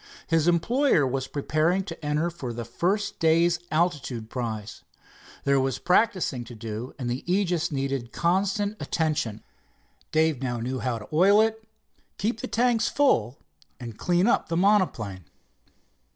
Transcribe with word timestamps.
His 0.25 0.47
employer 0.47 1.05
was 1.05 1.27
preparing 1.27 1.83
to 1.83 2.03
enter 2.03 2.31
for 2.31 2.53
the 2.53 2.65
first 2.65 3.19
day's 3.19 3.59
altitude 3.69 4.31
prize. 4.31 4.81
There 5.43 5.59
was 5.59 5.77
practicing 5.77 6.43
to 6.45 6.55
do, 6.55 6.95
and 6.97 7.07
the 7.07 7.23
Aegis 7.31 7.71
needed 7.71 8.11
constant 8.11 8.77
attention. 8.79 9.43
Dave 10.11 10.41
now 10.41 10.57
knew 10.59 10.79
how 10.79 10.97
to 10.97 11.07
oil 11.15 11.39
it, 11.39 11.63
keep 12.17 12.39
the 12.41 12.47
tanks 12.47 12.87
full 12.89 13.37
and 13.79 13.95
clean 13.99 14.25
up 14.25 14.49
the 14.49 14.57
monoplane. 14.57 15.25